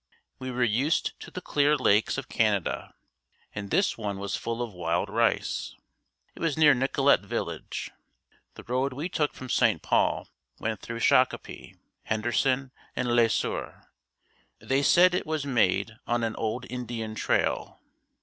[0.39, 2.95] We were used to the clear lakes of Canada
[3.53, 5.75] and this one was full of wild rice.
[6.33, 7.91] It was near Nicollet Village.
[8.55, 9.83] The road we took from St.
[9.83, 10.27] Paul
[10.57, 11.75] went through Shakopee,
[12.05, 13.91] Henderson and Le Seuer.
[14.59, 17.79] They said it was made on an old Indian trail.